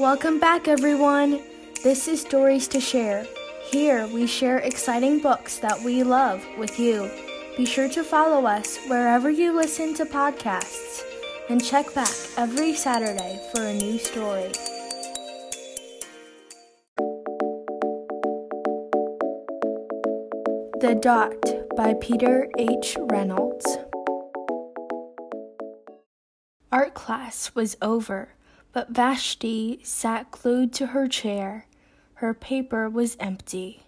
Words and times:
Welcome 0.00 0.40
back, 0.40 0.66
everyone. 0.66 1.42
This 1.84 2.08
is 2.08 2.22
Stories 2.22 2.66
to 2.68 2.80
Share. 2.80 3.26
Here 3.70 4.06
we 4.06 4.26
share 4.26 4.56
exciting 4.56 5.18
books 5.20 5.58
that 5.58 5.78
we 5.82 6.02
love 6.02 6.42
with 6.56 6.80
you. 6.80 7.10
Be 7.58 7.66
sure 7.66 7.86
to 7.90 8.02
follow 8.02 8.46
us 8.46 8.78
wherever 8.88 9.28
you 9.28 9.54
listen 9.54 9.92
to 9.96 10.06
podcasts 10.06 11.02
and 11.50 11.62
check 11.62 11.92
back 11.92 12.08
every 12.38 12.72
Saturday 12.72 13.46
for 13.52 13.60
a 13.60 13.74
new 13.74 13.98
story. 13.98 14.50
The 20.80 20.98
Dot 20.98 21.76
by 21.76 21.92
Peter 22.00 22.48
H. 22.56 22.96
Reynolds. 22.98 23.66
Art 26.72 26.94
class 26.94 27.54
was 27.54 27.76
over, 27.82 28.30
but 28.72 28.90
Vashti 28.90 29.80
sat 29.82 30.30
glued 30.30 30.72
to 30.74 30.86
her 30.86 31.08
chair. 31.08 31.66
Her 32.14 32.34
paper 32.34 32.88
was 32.88 33.16
empty. 33.18 33.84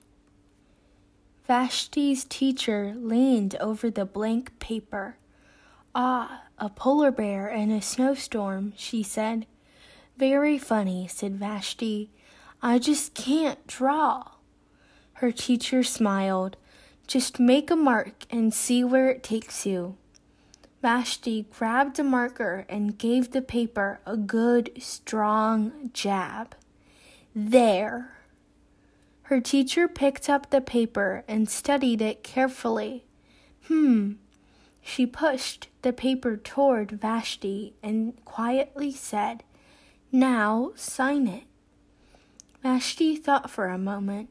Vashti's 1.47 2.25
teacher 2.25 2.95
leaned 2.97 3.57
over 3.57 3.91
the 3.91 4.05
blank 4.05 4.59
paper. 4.59 5.17
Ah, 5.95 6.45
a 6.59 6.69
polar 6.69 7.11
bear 7.11 7.49
in 7.49 7.71
a 7.71 7.83
snowstorm, 7.83 8.73
she 8.77 9.03
said. 9.03 9.47
Very 10.17 10.59
funny, 10.59 11.07
said 11.09 11.37
Vashti. 11.37 12.11
I 12.63 12.79
just 12.79 13.15
can't 13.15 13.67
draw. 13.67 14.25
Her 15.15 15.33
teacher 15.33 15.83
smiled. 15.83 16.57
Just 17.07 17.39
make 17.39 17.71
a 17.71 17.77
mark 17.77 18.25
and 18.31 18.55
see 18.55 18.83
where 18.85 19.11
it 19.11 19.23
takes 19.23 19.67
you. 19.67 19.97
Vashti 20.83 21.47
grabbed 21.57 22.01
a 22.01 22.03
marker 22.03 22.67
and 22.69 22.99
gave 22.99 23.31
the 23.31 23.41
paper 23.41 24.01
a 24.05 24.17
good, 24.17 24.73
strong 24.81 25.91
jab. 25.93 26.57
There! 27.37 28.19
Her 29.23 29.41
teacher 29.41 29.87
picked 29.87 30.29
up 30.29 30.51
the 30.51 30.61
paper 30.61 31.23
and 31.29 31.49
studied 31.49 32.03
it 32.03 32.25
carefully. 32.25 33.05
Hmm. 33.69 34.15
She 34.83 35.07
pushed 35.07 35.69
the 35.83 35.93
paper 35.93 36.37
toward 36.37 36.91
Vashti 36.91 37.75
and 37.81 38.23
quietly 38.25 38.91
said, 38.91 39.45
Now 40.11 40.73
sign 40.75 41.29
it. 41.29 41.45
Vashti 42.65 43.15
thought 43.15 43.49
for 43.49 43.69
a 43.69 43.79
moment. 43.79 44.31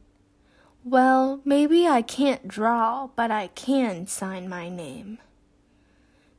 Well, 0.84 1.40
maybe 1.46 1.88
I 1.88 2.02
can't 2.02 2.50
draw, 2.50 3.08
but 3.16 3.32
I 3.32 3.48
can 3.48 4.06
sign 4.06 4.50
my 4.50 4.68
name. 4.68 5.20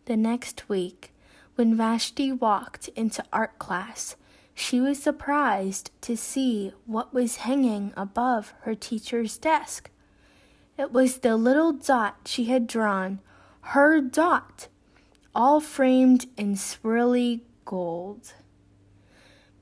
The 0.07 0.17
next 0.17 0.69
week, 0.69 1.13
when 1.55 1.77
Vashti 1.77 2.33
walked 2.33 2.89
into 2.89 3.25
art 3.33 3.59
class, 3.61 4.17
she 4.53 4.81
was 4.81 5.01
surprised 5.01 5.93
to 6.03 6.17
see 6.17 6.73
what 6.87 7.15
was 7.15 7.37
hanging 7.37 7.93
above 7.97 8.53
her 8.63 8.75
teacher's 8.75 9.39
desk. 9.39 9.91
It 10.77 10.93
was 10.93 11.19
the 11.19 11.37
little 11.37 11.73
dot 11.73 12.17
she 12.27 12.47
had 12.47 12.67
drawn, 12.67 13.21
her 13.61 14.01
dot, 14.01 14.67
all 15.35 15.61
framed 15.61 16.27
in 16.37 16.55
swirly 16.55 17.43
gold. 17.65 18.35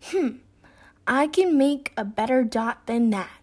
Hmm, 0.05 0.37
I 1.07 1.27
can 1.27 1.59
make 1.59 1.93
a 1.99 2.05
better 2.05 2.45
dot 2.45 2.87
than 2.87 3.11
that. 3.11 3.41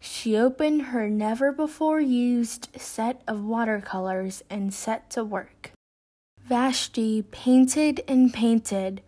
She 0.00 0.36
opened 0.36 0.82
her 0.82 1.10
never 1.10 1.52
before 1.52 2.00
used 2.00 2.68
set 2.80 3.20
of 3.28 3.44
watercolors 3.44 4.42
and 4.48 4.72
set 4.72 5.10
to 5.10 5.22
work. 5.22 5.73
Vashti 6.44 7.22
painted 7.22 8.02
and 8.06 8.32
painted 8.32 9.00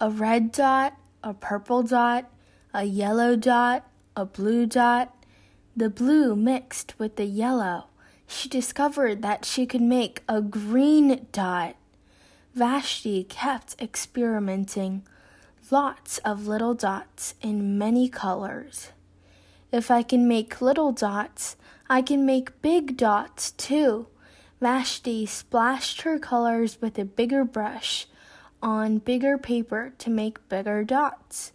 a 0.00 0.10
red 0.10 0.50
dot, 0.52 0.94
a 1.22 1.34
purple 1.34 1.82
dot, 1.82 2.30
a 2.72 2.84
yellow 2.84 3.36
dot, 3.36 3.86
a 4.16 4.24
blue 4.24 4.64
dot. 4.64 5.14
The 5.76 5.90
blue 5.90 6.34
mixed 6.34 6.98
with 6.98 7.16
the 7.16 7.26
yellow. 7.26 7.88
She 8.26 8.48
discovered 8.48 9.20
that 9.20 9.44
she 9.44 9.66
could 9.66 9.82
make 9.82 10.22
a 10.28 10.40
green 10.40 11.26
dot. 11.30 11.76
Vashti 12.54 13.24
kept 13.24 13.76
experimenting, 13.80 15.06
lots 15.70 16.18
of 16.18 16.48
little 16.48 16.74
dots 16.74 17.34
in 17.42 17.76
many 17.76 18.08
colors. 18.08 18.92
If 19.70 19.90
I 19.90 20.02
can 20.02 20.26
make 20.26 20.62
little 20.62 20.92
dots, 20.92 21.56
I 21.90 22.00
can 22.00 22.24
make 22.24 22.62
big 22.62 22.96
dots 22.96 23.50
too. 23.50 24.06
Vashti 24.60 25.24
splashed 25.24 26.02
her 26.02 26.18
colors 26.18 26.80
with 26.80 26.98
a 26.98 27.04
bigger 27.04 27.44
brush 27.44 28.06
on 28.60 28.98
bigger 28.98 29.38
paper 29.38 29.92
to 29.98 30.10
make 30.10 30.48
bigger 30.48 30.82
dots. 30.82 31.52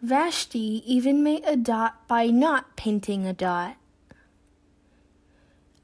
Vashti 0.00 0.82
even 0.86 1.22
made 1.22 1.44
a 1.44 1.56
dot 1.56 2.08
by 2.08 2.26
not 2.26 2.74
painting 2.76 3.26
a 3.26 3.32
dot. 3.32 3.76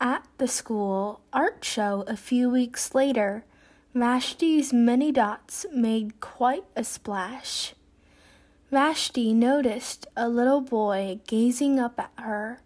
At 0.01 0.27
the 0.39 0.49
school 0.49 1.21
art 1.33 1.65
show 1.65 2.05
a 2.07 2.17
few 2.17 2.49
weeks 2.49 2.95
later, 2.95 3.45
Vashti's 3.95 4.73
many 4.73 5.13
dots 5.13 5.67
made 5.73 6.21
quite 6.21 6.65
a 6.75 6.85
splash. 6.85 7.75
Vashti 8.71 9.33
noticed 9.33 10.07
a 10.17 10.29
little 10.29 10.61
boy 10.61 11.21
gazing 11.27 11.79
up 11.79 11.99
at 11.99 12.13
her. 12.17 12.61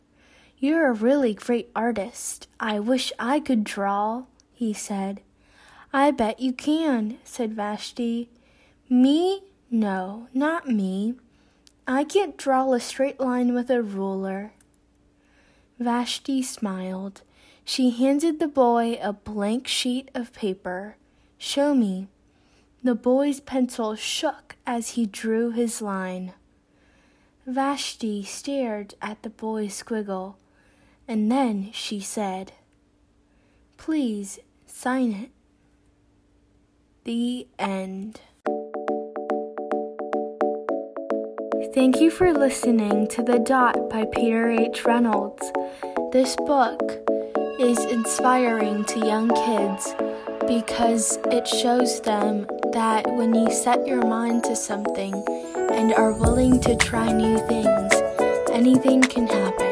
You're 0.63 0.87
a 0.87 0.93
really 0.93 1.35
great 1.35 1.73
artist. 1.75 2.47
I 2.61 2.79
wish 2.79 3.13
I 3.19 3.41
could 3.41 3.65
draw, 3.65 4.27
he 4.53 4.73
said. 4.73 5.21
I 5.93 6.13
bet 6.13 6.39
you 6.39 6.53
can, 6.53 7.19
said 7.25 7.53
Vashti. 7.53 8.29
Me? 8.89 9.43
No, 9.73 10.29
not 10.33 10.69
me. 10.69 11.15
I 11.85 12.05
can't 12.05 12.37
draw 12.37 12.73
a 12.73 12.79
straight 12.79 13.19
line 13.19 13.55
with 13.55 13.71
a 13.71 13.83
ruler. 13.83 14.53
Vashti 15.81 16.45
smiled. 16.45 17.23
She 17.65 17.91
handed 17.91 18.39
the 18.39 18.47
boy 18.47 19.01
a 19.03 19.13
blank 19.13 19.67
sheet 19.67 20.13
of 20.15 20.33
paper. 20.33 20.95
Show 21.39 21.75
me. 21.75 22.07
The 22.85 22.95
boy's 22.95 23.41
pencil 23.41 23.97
shook 23.97 24.55
as 24.65 24.91
he 24.91 25.07
drew 25.07 25.51
his 25.51 25.83
line. 25.83 26.35
Vashti 27.49 28.23
stared 28.23 28.95
at 29.03 29.25
the 29.25 29.31
boy's 29.31 29.83
squiggle, 29.83 30.37
and 31.09 31.31
then 31.31 31.71
she 31.73 32.01
said, 32.01 32.53
Please 33.77 34.39
sign 34.67 35.13
it. 35.13 35.31
The 37.05 37.49
end. 37.59 38.21
Thank 41.75 42.01
you 42.01 42.11
for 42.11 42.33
listening 42.33 43.09
to 43.09 43.23
The 43.23 43.39
Dot 43.39 43.89
by 43.89 44.05
Peter 44.05 44.51
H. 44.51 44.85
Reynolds. 44.85 45.51
This 46.13 46.37
book 46.37 46.83
is 47.59 47.79
inspiring 47.87 48.85
to 48.85 48.99
young 48.99 49.31
kids 49.31 49.95
because 50.47 51.19
it 51.31 51.49
shows 51.49 52.01
them 52.03 52.47
that 52.73 53.07
when 53.15 53.35
you 53.35 53.51
set 53.51 53.87
your 53.87 54.07
mind 54.07 54.45
to 54.45 54.55
something 54.55 55.15
and 55.73 55.95
are 55.95 56.13
willing 56.13 56.61
to 56.61 56.77
try 56.77 57.11
new 57.11 57.39
things, 57.47 57.93
anything 58.51 59.01
can 59.01 59.27
happen. 59.27 59.72